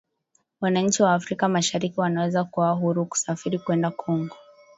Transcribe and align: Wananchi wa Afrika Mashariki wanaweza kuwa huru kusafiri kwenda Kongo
Wananchi 0.61 1.03
wa 1.03 1.13
Afrika 1.13 1.47
Mashariki 1.47 1.99
wanaweza 1.99 2.43
kuwa 2.43 2.71
huru 2.71 3.05
kusafiri 3.05 3.59
kwenda 3.59 3.91
Kongo 3.91 4.35